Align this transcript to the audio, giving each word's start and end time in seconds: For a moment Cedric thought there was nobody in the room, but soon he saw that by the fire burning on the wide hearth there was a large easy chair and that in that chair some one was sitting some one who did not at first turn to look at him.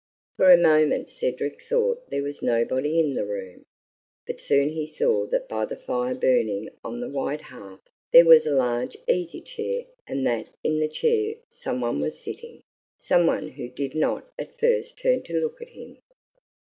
For 0.35 0.51
a 0.51 0.57
moment 0.57 1.11
Cedric 1.11 1.61
thought 1.61 2.09
there 2.09 2.23
was 2.23 2.41
nobody 2.41 2.99
in 2.99 3.13
the 3.13 3.23
room, 3.23 3.65
but 4.25 4.39
soon 4.39 4.69
he 4.69 4.87
saw 4.87 5.27
that 5.27 5.47
by 5.47 5.63
the 5.63 5.75
fire 5.75 6.15
burning 6.15 6.69
on 6.83 6.99
the 7.01 7.07
wide 7.07 7.41
hearth 7.41 7.83
there 8.11 8.25
was 8.25 8.47
a 8.47 8.55
large 8.55 8.97
easy 9.07 9.39
chair 9.39 9.83
and 10.07 10.25
that 10.25 10.47
in 10.63 10.79
that 10.79 10.93
chair 10.93 11.35
some 11.49 11.81
one 11.81 11.99
was 11.99 12.17
sitting 12.19 12.63
some 12.97 13.27
one 13.27 13.49
who 13.49 13.69
did 13.69 13.93
not 13.93 14.33
at 14.39 14.57
first 14.57 14.97
turn 14.97 15.21
to 15.21 15.39
look 15.39 15.61
at 15.61 15.69
him. 15.69 15.99